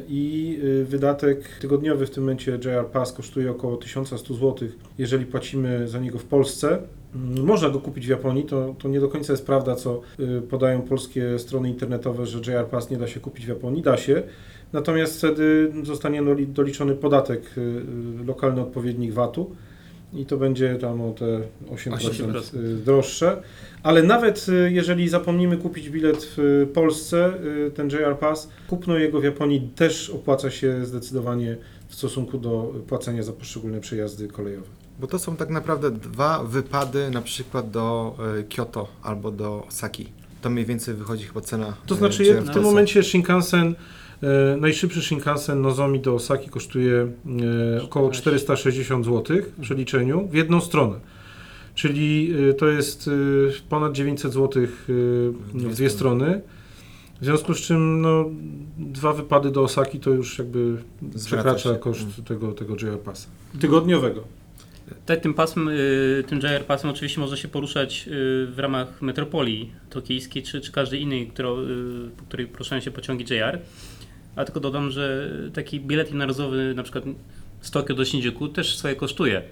[0.08, 5.98] i wydatek tygodniowy w tym momencie JR Pass kosztuje około 1100 zł, jeżeli płacimy za
[5.98, 6.78] niego w Polsce.
[7.14, 10.00] Mm, Można go kupić w Japonii, to, to nie do końca jest prawda, co
[10.50, 13.82] podają polskie strony internetowe, że JR Pass nie da się kupić w Japonii.
[13.82, 14.22] Da się,
[14.72, 19.50] natomiast wtedy zostanie doli- doliczony podatek y, y, lokalny odpowiednik VAT-u
[20.14, 22.56] i to będzie tam o te 8%, 8%.
[22.56, 23.42] y, droższe.
[23.82, 27.32] Ale nawet jeżeli zapomnimy kupić bilet w Polsce,
[27.74, 31.56] ten JR Pass, kupno jego w Japonii też opłaca się zdecydowanie
[31.88, 34.66] w stosunku do płacenia za poszczególne przejazdy kolejowe.
[35.00, 38.16] Bo to są tak naprawdę dwa wypady na przykład do
[38.54, 40.08] Kyoto albo do Osaki.
[40.42, 41.74] To mniej więcej wychodzi chyba cena.
[41.86, 43.74] To znaczy w tym momencie Shinkansen,
[44.60, 47.12] najszybszy Shinkansen Nozomi do Osaki kosztuje
[47.76, 51.00] e, około 460 zł w przeliczeniu w jedną stronę.
[51.74, 53.10] Czyli e, to jest e,
[53.68, 56.40] ponad 900 zł w dwie strony.
[57.20, 58.30] W związku z czym no,
[58.78, 60.76] dwa wypady do Osaki to już jakby
[61.14, 61.80] Zwraca przekracza się.
[61.80, 63.28] koszt tego, tego JR Passa.
[63.60, 64.24] Tygodniowego.
[65.06, 68.10] Te- Tym pasem, y, tym JR pasem oczywiście można się poruszać y,
[68.46, 71.64] w ramach metropolii tokijskiej czy, czy każdej innej, którą, y,
[72.16, 73.58] po której poruszają się pociągi JR.
[74.36, 77.04] A tylko dodam, że taki bilet jednorazowy na przykład
[77.60, 79.42] z Tokio do Shinjuku też swoje kosztuje.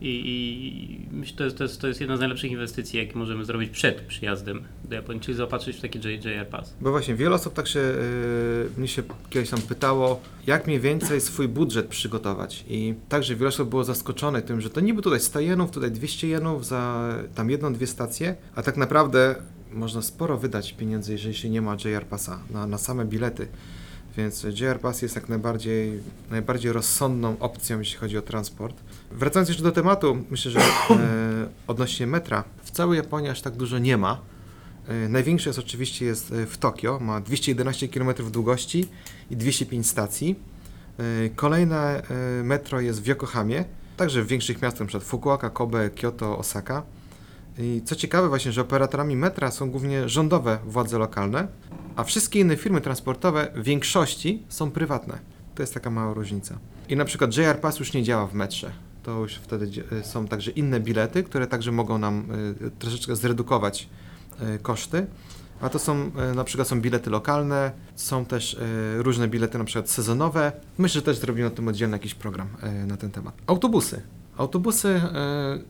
[0.00, 3.18] I, i myślę, że to jest, to, jest, to jest jedna z najlepszych inwestycji, jakie
[3.18, 6.74] możemy zrobić przed przyjazdem do Japonii, czyli zaopatrzyć w taki J- JR Pass.
[6.80, 11.20] Bo właśnie wiele osób tak się, yy, mnie się kiedyś tam pytało, jak mniej więcej
[11.20, 12.64] swój budżet przygotować.
[12.68, 16.28] I także wiele osób było zaskoczone tym, że to niby tutaj 100 jenów, tutaj 200
[16.28, 19.34] jenów za tam jedną, dwie stacje, a tak naprawdę
[19.72, 23.48] można sporo wydać pieniędzy, jeżeli się nie ma JR Passa na, na same bilety.
[24.16, 28.76] Więc JR Pass jest jak najbardziej, najbardziej rozsądną opcją, jeśli chodzi o transport.
[29.10, 30.64] Wracając jeszcze do tematu, myślę, że e,
[31.66, 34.20] odnośnie metra, w całej Japonii aż tak dużo nie ma.
[34.88, 38.88] E, Największy jest oczywiście jest e, w Tokio, ma 211 km długości
[39.30, 40.36] i 205 stacji.
[40.98, 43.64] E, Kolejne e, metro jest w Yokohamie,
[43.96, 45.00] także w większych miastach, np.
[45.00, 46.82] Fukuoka, Kobe, Kyoto, Osaka.
[47.58, 51.48] I co ciekawe właśnie, że operatorami metra są głównie rządowe władze lokalne,
[51.96, 55.18] a wszystkie inne firmy transportowe w większości są prywatne.
[55.54, 56.58] To jest taka mała różnica.
[56.88, 58.70] I na przykład JR Pass już nie działa w metrze.
[59.02, 59.70] To już wtedy
[60.02, 62.28] są także inne bilety, które także mogą nam
[62.66, 63.88] y, troszeczkę zredukować
[64.54, 65.06] y, koszty.
[65.60, 68.56] A to są y, na przykład są bilety lokalne, są też
[68.98, 70.52] różne bilety na przykład sezonowe.
[70.78, 72.48] Myślę, że też zrobimy o tym oddzielny jakiś program
[72.86, 73.34] na ten temat.
[73.46, 74.02] Autobusy.
[74.38, 75.00] Autobusy, y,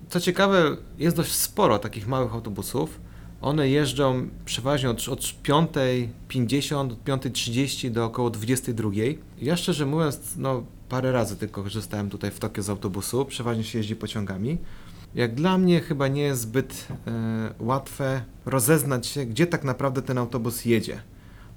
[0.08, 3.00] co ciekawe, jest dość sporo takich małych autobusów.
[3.40, 9.16] One jeżdżą przeważnie od, od 5.50, 5.30 do około 22.00.
[9.42, 13.78] Ja szczerze mówiąc, no parę razy tylko korzystałem tutaj w Tokio z autobusu, przeważnie się
[13.78, 14.58] jeździ pociągami.
[15.14, 17.10] Jak dla mnie chyba nie jest zbyt e,
[17.60, 21.00] łatwe rozeznać się, gdzie tak naprawdę ten autobus jedzie,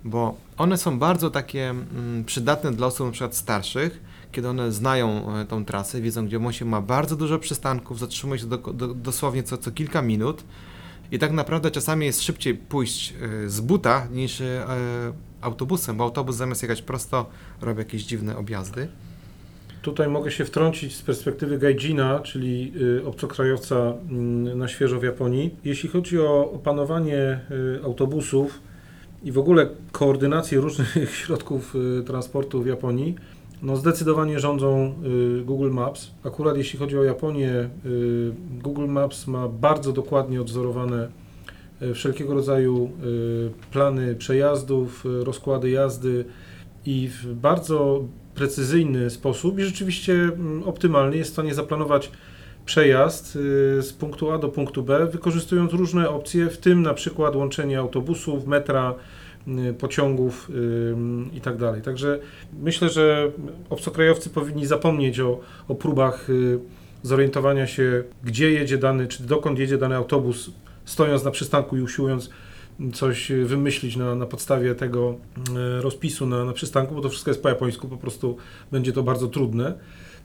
[0.03, 3.99] bo one są bardzo takie mm, przydatne dla osób przykład starszych,
[4.31, 8.47] kiedy one znają e, tą trasę, wiedzą gdzie się ma bardzo dużo przystanków, zatrzymuje się
[8.47, 10.43] do, do, dosłownie co, co kilka minut
[11.11, 13.13] i tak naprawdę czasami jest szybciej pójść
[13.45, 14.65] e, z buta niż e,
[15.41, 17.29] autobusem, bo autobus zamiast jechać prosto
[17.61, 18.87] robi jakieś dziwne objazdy.
[19.81, 22.73] Tutaj mogę się wtrącić z perspektywy gaijina, czyli
[23.05, 25.55] obcokrajowca mm, na świeżo w Japonii.
[25.63, 27.39] Jeśli chodzi o opanowanie
[27.83, 28.59] autobusów
[29.23, 31.73] i w ogóle koordynację różnych środków
[32.05, 33.15] transportu w Japonii,
[33.61, 34.93] no zdecydowanie rządzą
[35.39, 36.11] y, Google Maps.
[36.23, 38.31] Akurat jeśli chodzi o Japonię, y,
[38.63, 41.09] Google Maps ma bardzo dokładnie odwzorowane
[41.81, 42.91] y, wszelkiego rodzaju
[43.71, 46.25] plany przejazdów, rozkłady jazdy
[46.85, 48.03] i w bardzo
[48.35, 52.11] precyzyjny sposób i rzeczywiście mm, optymalny jest w stanie zaplanować
[52.65, 53.31] przejazd
[53.81, 58.47] z punktu A do punktu B, wykorzystując różne opcje, w tym na przykład łączenie autobusów,
[58.47, 58.95] metra,
[59.79, 60.93] pociągów y,
[61.37, 61.81] i tak dalej.
[61.81, 62.19] Także
[62.61, 63.31] myślę, że
[63.69, 66.59] obcokrajowcy powinni zapomnieć o, o próbach y,
[67.03, 70.51] zorientowania się, gdzie jedzie dany, czy dokąd jedzie dany autobus,
[70.85, 72.29] stojąc na przystanku i usiłując
[72.93, 75.15] coś wymyślić na, na podstawie tego
[75.81, 78.37] rozpisu na, na przystanku, bo to wszystko jest po japońsku, po prostu
[78.71, 79.73] będzie to bardzo trudne.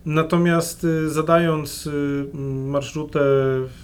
[0.07, 1.91] Natomiast y, zadając y,
[2.67, 3.21] marszrutę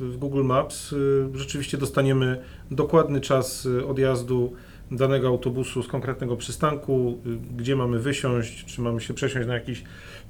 [0.00, 4.52] w Google Maps, y, rzeczywiście dostaniemy dokładny czas y, odjazdu
[4.96, 9.84] danego autobusu z konkretnego przystanku, y, gdzie mamy wysiąść, czy mamy się przesiąść na jakiś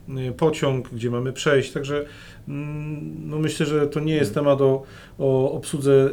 [0.09, 1.73] y, pociąg, gdzie mamy przejść.
[1.73, 2.05] Także
[2.49, 4.83] mm, no myślę, że to nie jest temat o,
[5.19, 6.11] o obsłudze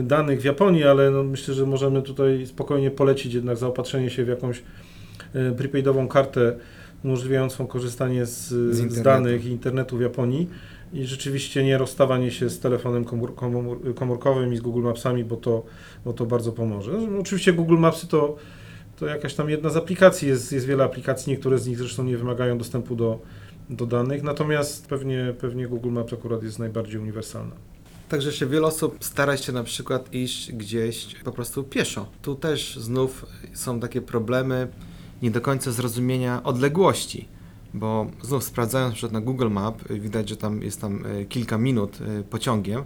[0.00, 4.24] y, danych w Japonii, ale no myślę, że możemy tutaj spokojnie polecić jednak zaopatrzenie się
[4.24, 4.62] w jakąś
[5.56, 6.56] prepaidową kartę
[7.04, 9.02] umożliwiającą korzystanie z, z, internetu.
[9.02, 10.48] danych i internetu w Japonii
[10.92, 15.36] i rzeczywiście nie rozstawanie się z telefonem komór, komór, komórkowym i z Google Mapsami, bo
[15.36, 15.62] to,
[16.04, 16.92] bo to bardzo pomoże.
[17.20, 18.36] Oczywiście Google Mapsy to,
[18.96, 22.16] to jakaś tam jedna z aplikacji, jest, jest wiele aplikacji, niektóre z nich zresztą nie
[22.16, 23.18] wymagają dostępu do,
[23.70, 27.54] do danych, natomiast pewnie, pewnie Google Maps akurat jest najbardziej uniwersalna.
[28.08, 32.06] Także się wiele osób stara się na przykład iść gdzieś po prostu pieszo.
[32.22, 34.68] Tu też znów są takie problemy
[35.22, 37.28] nie do końca zrozumienia odległości,
[37.74, 41.98] bo znów sprawdzając na Google Map y, widać, że tam jest tam y, kilka minut
[42.00, 42.84] y, pociągiem,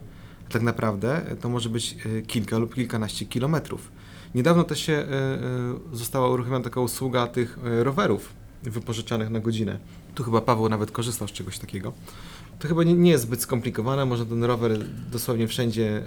[0.49, 1.97] tak naprawdę to może być
[2.27, 3.93] kilka lub kilkanaście kilometrów.
[4.35, 5.07] Niedawno też się
[5.93, 9.79] została uruchomiona taka usługa tych rowerów wypożyczanych na godzinę.
[10.15, 11.93] Tu chyba Paweł nawet korzystał z czegoś takiego.
[12.59, 14.79] To chyba nie, nie jest zbyt skomplikowane, można ten rower
[15.13, 16.03] dosłownie wszędzie.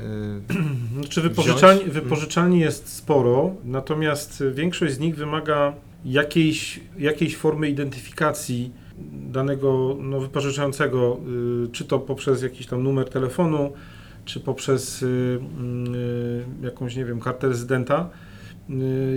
[0.51, 1.93] y, Znaczy wypożyczalni, Wziąć?
[1.93, 5.73] wypożyczalni jest sporo, natomiast większość z nich wymaga
[6.05, 8.71] jakiejś, jakiejś formy identyfikacji
[9.11, 11.19] danego no, wypożyczającego,
[11.65, 13.73] y, czy to poprzez jakiś tam numer telefonu,
[14.25, 18.09] czy poprzez y, y, jakąś, nie wiem, kartę rezydenta.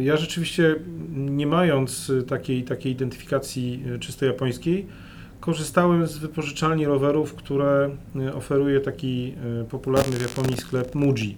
[0.02, 0.76] Ja rzeczywiście,
[1.14, 4.86] nie mając takiej, takiej identyfikacji czysto japońskiej,
[5.40, 7.96] korzystałem z wypożyczalni rowerów, które
[8.34, 9.34] oferuje taki
[9.70, 11.36] popularny w Japonii sklep Muji.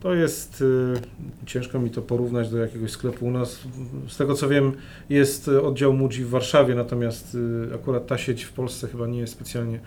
[0.00, 3.60] To jest, y, ciężko mi to porównać do jakiegoś sklepu u nas.
[4.08, 4.72] Z tego co wiem,
[5.08, 9.18] jest y, oddział Muji w Warszawie, natomiast y, akurat ta sieć w Polsce chyba nie
[9.18, 9.80] jest specjalnie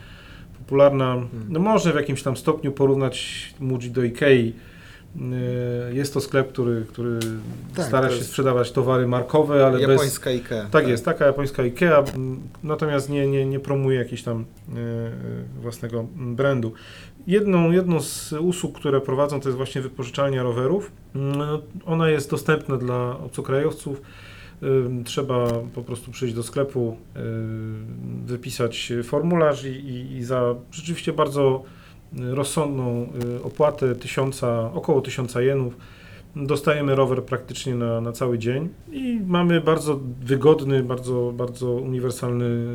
[0.60, 1.18] popularna.
[1.50, 4.54] No może w jakimś tam stopniu porównać Muji do Ikei.
[5.16, 7.20] Y, Jest to sklep, który, który
[7.76, 10.66] Tak, stara się sprzedawać towary markowe, ale bez, Japońska Ikea.
[10.72, 12.04] tak jest, taka japońska IKEA,
[12.64, 14.46] natomiast nie, nie, nie promuje jakiegoś tam
[14.76, 15.12] e, e,
[15.62, 16.74] własnego brandu.
[17.28, 20.92] Jedną, jedną z usług, które prowadzą, to jest właśnie wypożyczalnia rowerów.
[21.16, 21.38] Mm,
[21.86, 24.02] Ona jest dostępna dla obcokrajowców.
[25.06, 26.98] Trzeba po prostu przyjść do sklepu,
[28.26, 31.64] wypisać formularz i, i, i za rzeczywiście bardzo
[32.14, 35.78] rozsądną y, opłatę tysiąca, około 1000 jenów
[36.36, 42.66] dostajemy rower praktycznie na, na cały dzień i mamy bardzo wygodny, bardzo, bardzo uniwersalny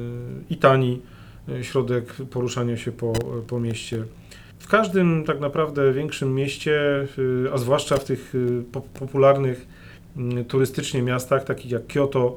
[0.50, 1.00] i tani
[1.48, 3.12] y, środek poruszania się po,
[3.46, 4.04] po mieście.
[4.58, 9.66] W każdym tak naprawdę większym mieście, y, a zwłaszcza w tych y, po, popularnych
[10.40, 12.36] y, turystycznie miastach, takich jak Kyoto,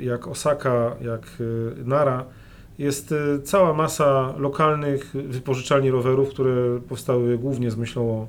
[0.00, 2.24] y, jak Osaka, jak y, Nara,
[2.78, 8.28] jest y, cała masa lokalnych wypożyczalni rowerów, które powstały głównie z myślą o,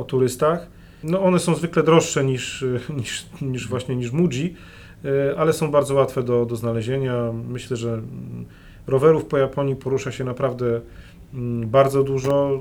[0.00, 0.66] o turystach.
[1.04, 2.64] No one są zwykle droższe niż,
[3.00, 4.54] niż, niż właśnie niż Muji,
[5.04, 7.32] y, ale są bardzo łatwe do, do znalezienia.
[7.48, 8.44] Myślę, że mm,
[8.86, 10.80] rowerów po Japonii porusza się naprawdę
[11.34, 12.60] mm, bardzo dużo.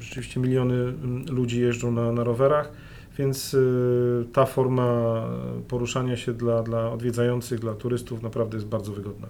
[0.00, 2.72] Rzeczywiście miliony mm, ludzi jeżdżą na, na rowerach,
[3.18, 5.22] więc y, ta forma
[5.68, 9.28] poruszania się dla, dla odwiedzających, dla turystów naprawdę jest bardzo wygodna.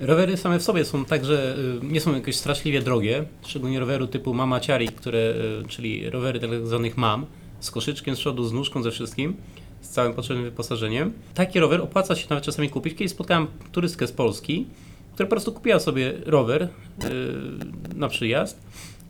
[0.00, 4.34] Rowery same w sobie są także, y, nie są jakieś straszliwie drogie, szczególnie roweru typu
[4.34, 5.34] Mama Ciari, które,
[5.64, 7.26] y, czyli rowery tak zwanych mam,
[7.60, 9.36] z koszyczkiem z przodu, z nóżką, ze wszystkim,
[9.80, 11.12] z całym potrzebnym wyposażeniem.
[11.34, 12.94] Taki rower opłaca się nawet czasami kupić.
[12.94, 14.66] Kiedyś spotkałem turystkę z Polski,
[15.14, 16.68] która po prostu kupiła sobie rower y,
[17.94, 18.60] na przyjazd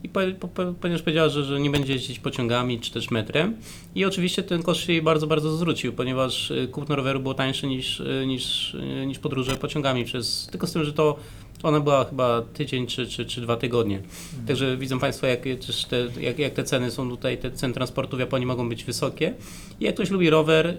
[0.05, 3.57] i po, po, po, ponieważ powiedziała, że, że nie będzie jeździć pociągami czy też metrem
[3.95, 7.67] i oczywiście ten koszt się jej bardzo, bardzo zwrócił, ponieważ y, kupno roweru było tańsze
[7.67, 11.17] niż, y, niż, y, niż podróże pociągami przez, tylko z tym, że to
[11.63, 14.03] ona była chyba tydzień czy, czy, czy dwa tygodnie.
[14.47, 15.41] Także widzą Państwo, jak,
[15.89, 19.35] te, jak, jak te ceny są tutaj, te ceny transportu w Japonii mogą być wysokie.
[19.81, 20.79] I jak ktoś lubi rower,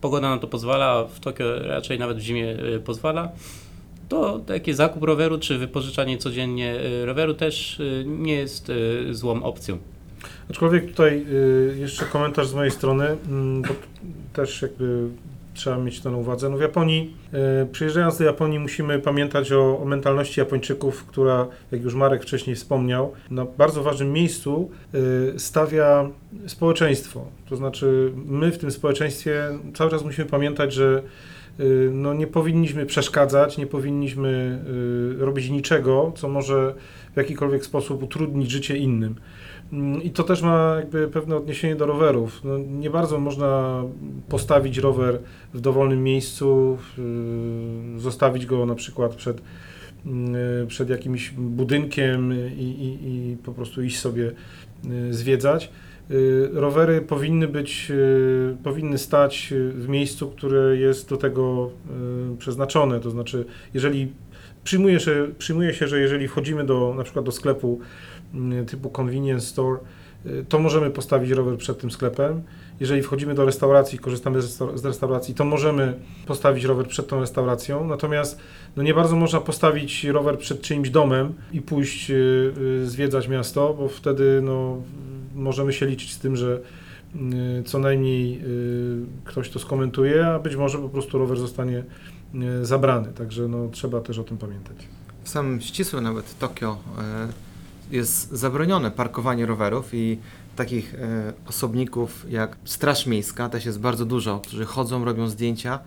[0.00, 3.32] pogoda na to pozwala, a w Tokio raczej nawet w zimie pozwala,
[4.08, 9.42] to taki zakup roweru czy wypożyczanie codziennie y, roweru też y, nie jest y, złą
[9.42, 9.78] opcją.
[10.50, 11.26] Aczkolwiek tutaj
[11.76, 13.68] jeszcze komentarz z mojej strony, mm, bo
[14.32, 15.08] też jakby
[15.54, 16.48] trzeba mieć to na uwadze.
[16.48, 17.16] No w Japonii,
[17.72, 23.12] przyjeżdżając do Japonii musimy pamiętać o, o mentalności Japończyków, która, jak już Marek wcześniej wspomniał,
[23.30, 24.70] na bardzo ważnym miejscu
[25.36, 26.10] stawia
[26.46, 27.26] społeczeństwo.
[27.48, 31.02] To znaczy my w tym społeczeństwie cały czas musimy pamiętać, że
[31.90, 34.58] no nie powinniśmy przeszkadzać, nie powinniśmy
[35.20, 36.74] y, robić niczego, co może
[37.14, 39.14] w jakikolwiek sposób utrudnić życie innym.
[39.72, 42.40] Mm, I to też ma jakby pewne odniesienie do rowerów.
[42.44, 43.82] No, nie bardzo można
[44.28, 45.18] postawić rower
[45.54, 46.78] w dowolnym miejscu,
[47.94, 49.42] yy, zostawić go na przykład przed,
[50.68, 54.32] przed jakimś budynkiem i, i, i po prostu iść sobie
[55.10, 55.70] zwiedzać.
[56.10, 61.70] Yy, Rowery powinny być, yy, powinny stać yy, w miejscu, które jest do tego
[62.38, 63.00] przeznaczone.
[63.00, 64.12] To znaczy, jeżeli
[64.64, 67.80] przyjmuje się, przyjmuje się, że jeżeli wchodzimy do, na przykład do sklepu
[68.66, 69.78] typu convenience store,
[70.26, 72.42] y, to możemy postawić rower przed tym sklepem.
[72.80, 75.94] Jeżeli wchodzimy do restauracji, korzystamy z restaur- z restauracji, to możemy
[76.26, 77.84] postawić rower przed tą restauracją.
[77.84, 78.40] Natomiast
[78.76, 82.14] no nie bardzo można postawić rower przed czyimś domem i pójść y,
[82.82, 84.82] y, zwiedzać miasto, bo wtedy no,
[85.34, 86.60] możemy się liczyć z tym, że
[87.60, 91.84] y, co najmniej y, ktoś to skomentuje, a być może po prostu rower zostanie
[92.34, 93.12] y, zabrany.
[93.12, 94.76] Także no, trzeba też o tym pamiętać.
[95.24, 96.78] W samym ścisłym nawet Tokio
[97.90, 100.18] jest zabronione parkowanie rowerów i
[100.56, 100.94] takich
[101.46, 105.78] osobników jak Straż Miejska też jest bardzo dużo, którzy chodzą, robią zdjęcia.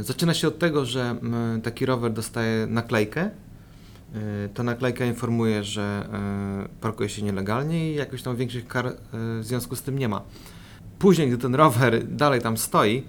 [0.00, 1.16] Zaczyna się od tego, że
[1.62, 3.30] taki rower dostaje naklejkę.
[4.14, 8.92] E, Ta naklejka informuje, że e, parkuje się nielegalnie i jakoś tam większych kar e,
[9.12, 10.22] w związku z tym nie ma.
[10.98, 13.02] Później, gdy ten rower dalej tam stoi,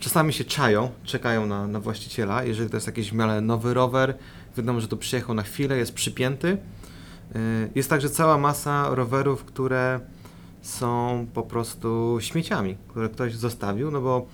[0.00, 2.44] czasami się czają, czekają na, na właściciela.
[2.44, 4.14] Jeżeli to jest jakiś w miarę nowy rower,
[4.56, 6.58] wiadomo, że to przyjechał na chwilę, jest przypięty.
[7.36, 10.00] Y, Jest także cała masa rowerów, które
[10.62, 14.26] są po prostu śmieciami, które ktoś zostawił, no bo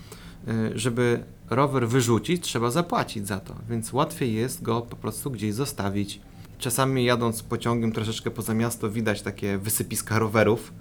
[0.49, 5.55] y, żeby rower wyrzucić, trzeba zapłacić za to, więc łatwiej jest go po prostu gdzieś
[5.55, 6.21] zostawić.
[6.59, 10.73] Czasami jadąc pociągiem troszeczkę poza miasto widać takie wysypiska rowerów.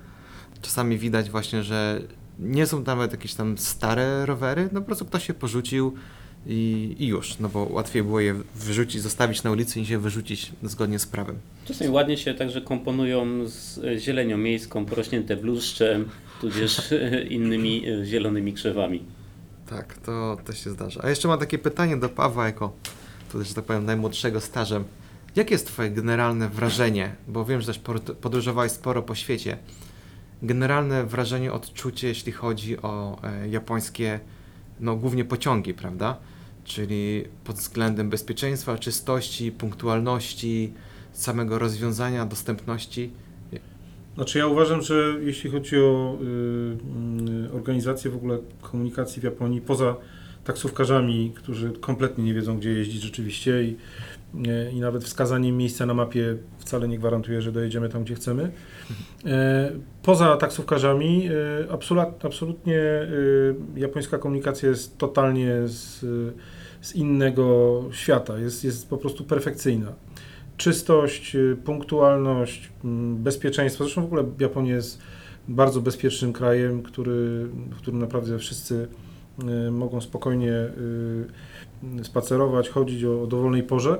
[0.61, 2.01] Czasami widać właśnie, że
[2.39, 5.93] nie są nawet jakieś tam stare rowery, no po prostu ktoś się porzucił
[6.47, 10.51] i, i już, no bo łatwiej było je wyrzucić, zostawić na ulicy niż je wyrzucić
[10.63, 11.36] zgodnie z prawem.
[11.65, 16.09] Czasami ładnie się także komponują z zielenią miejską, porośnięte bluszczem,
[16.41, 16.82] tudzież
[17.30, 19.03] innymi e, zielonymi krzewami.
[19.70, 21.01] Tak, to też się zdarza.
[21.03, 22.74] A jeszcze mam takie pytanie do Pawła, jako
[23.32, 24.84] tutaj, że tak powiem, najmłodszego stażem.
[25.36, 27.82] Jakie jest Twoje generalne wrażenie, bo wiem, że też
[28.22, 29.57] podróżowałeś sporo po świecie,
[30.41, 34.20] generalne wrażenie, odczucie, jeśli chodzi o e, japońskie,
[34.80, 36.17] no głównie pociągi, prawda?
[36.63, 40.74] Czyli pod względem bezpieczeństwa, czystości, punktualności,
[41.13, 43.11] samego rozwiązania, dostępności.
[44.16, 49.62] Znaczy ja uważam, że jeśli chodzi o y, y, organizację w ogóle komunikacji w Japonii,
[49.62, 49.95] poza
[50.43, 53.78] taksówkarzami, którzy kompletnie nie wiedzą, gdzie jeździć rzeczywiście i,
[54.34, 58.51] nie, i nawet wskazanie miejsca na mapie wcale nie gwarantuje, że dojedziemy tam, gdzie chcemy.
[59.26, 59.72] E,
[60.03, 63.07] poza taksówkarzami e, absolut, absolutnie e,
[63.76, 65.99] japońska komunikacja jest totalnie z,
[66.82, 69.93] z innego świata, jest, jest po prostu perfekcyjna
[70.60, 73.84] czystość, y, punktualność, mm, bezpieczeństwo.
[73.84, 75.01] Zresztą w ogóle Japonia jest
[75.47, 78.88] bardzo bezpiecznym krajem, który, w którym naprawdę wszyscy
[79.68, 83.97] y, mogą spokojnie y, spacerować, chodzić o, o dowolnej porze.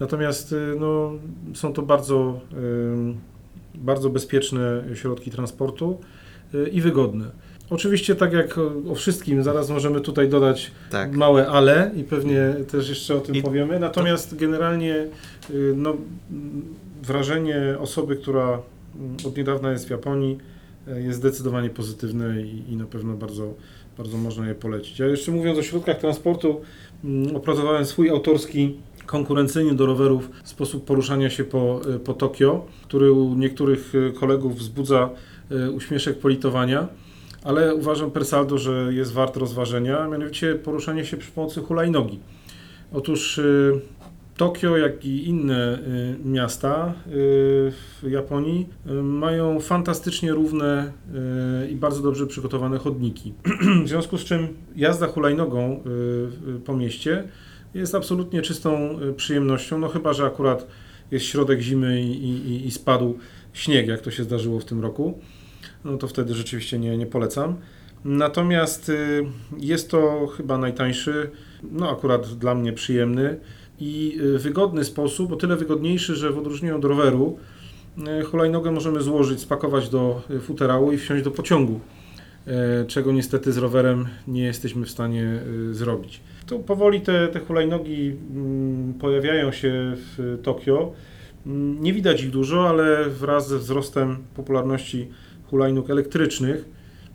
[0.00, 1.12] Natomiast no,
[1.54, 2.40] są to bardzo,
[3.74, 6.00] bardzo bezpieczne środki transportu
[6.72, 7.30] i wygodne.
[7.70, 8.58] Oczywiście, tak jak
[8.90, 11.16] o, wszystkim, zaraz możemy tutaj dodać Tak.
[11.16, 13.78] małe ale i pewnie też jeszcze o tym I- powiemy.
[13.80, 14.94] Natomiast generalnie
[15.50, 15.96] y, no,
[17.02, 20.38] wrażenie osoby, która mm, od niedawna jest w Japonii,
[20.88, 23.54] y, jest zdecydowanie pozytywne i, i na pewno bardzo,
[23.98, 24.98] bardzo można je polecić.
[24.98, 26.60] Ja jeszcze mówiąc o środkach transportu,
[27.04, 33.12] mm, opracowałem swój autorski konkurencyjny do rowerów sposób poruszania się po, y, po Tokio, który
[33.12, 35.10] u niektórych kolegów wzbudza
[35.74, 36.88] uśmieszek politowania
[37.48, 42.20] ale uważam per saldo, że jest wart rozważenia, mianowicie poruszanie się przy pomocy hulajnogi.
[42.92, 43.80] Otóż y,
[44.36, 48.68] Tokio, jak i inne y, miasta y, w Japonii
[49.02, 50.92] mają fantastycznie równe
[51.70, 53.34] i bardzo dobrze przygotowane chodniki.
[53.84, 55.82] w związku z czym jazda hulajnogą
[56.64, 57.28] po mieście
[57.74, 60.66] jest absolutnie czystą przyjemnością, no chyba, że akurat
[61.10, 63.18] jest środek zimy i, i, i spadł
[63.52, 65.18] śnieg, jak to się zdarzyło w tym roku
[65.84, 67.56] no to wtedy rzeczywiście nie, nie polecam.
[68.04, 69.24] Natomiast y,
[69.58, 71.30] jest to chyba najtańszy,
[71.62, 73.36] no akurat dla mnie przyjemny
[73.80, 77.38] i y, wygodny sposób, o tyle wygodniejszy, że w odróżnieniu od roweru
[78.20, 81.80] y, hulajnogę możemy złożyć, spakować do futerału i wsiąść do pociągu,
[82.86, 86.20] czego niestety z rowerem nie jesteśmy w stanie zrobić.
[86.46, 90.92] To powoli te, te hulajnogi mm, pojawiają się w Tokio.
[91.46, 95.08] Mm, Nie widać ich dużo, ale wraz ze wzrostem popularności
[95.50, 96.64] hulajnóg elektrycznych,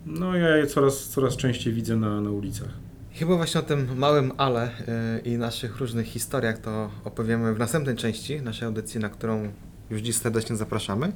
[0.06, 2.70] no ja je coraz, coraz częściej widzę na, na ulicach.
[3.14, 7.96] Chyba właśnie o tym małym ale y, i naszych różnych historiach to opowiemy w następnej
[7.96, 9.52] części naszej audycji, na którą
[9.90, 11.12] już dziś serdecznie zapraszamy.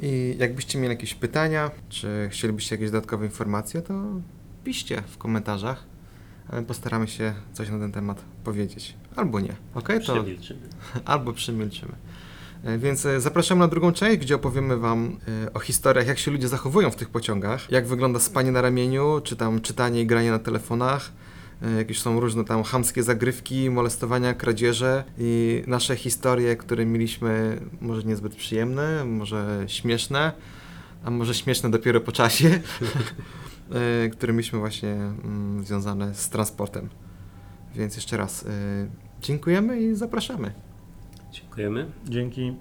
[0.00, 4.04] I jakbyście mieli jakieś pytania, czy chcielibyście jakieś dodatkowe informacje, to
[4.64, 5.84] piszcie w komentarzach,
[6.48, 8.94] a my postaramy się coś na ten temat powiedzieć.
[9.16, 9.56] Albo nie.
[9.74, 9.88] Ok?
[9.88, 10.60] To Przemilczymy.
[11.04, 11.92] albo przemilczymy.
[12.64, 16.30] E, Więc e, zapraszamy na drugą część, gdzie opowiemy Wam e, o historiach, jak się
[16.30, 20.30] ludzie zachowują w tych pociągach, jak wygląda spanie na ramieniu, czy tam czytanie i granie
[20.30, 21.12] na telefonach,
[21.78, 28.36] jakieś są różne tam chamskie zagrywki, molestowania, kradzieże i nasze historie, które mieliśmy może niezbyt
[28.36, 30.32] przyjemne, może śmieszne,
[31.04, 32.60] a może śmieszne dopiero po czasie,
[34.12, 36.88] które mieliśmy właśnie mm, związane z transportem.
[37.74, 38.44] Więc jeszcze raz
[39.20, 40.67] dziękujemy i zapraszamy.
[41.32, 41.86] Dziękujemy.
[42.08, 42.54] Dzięki.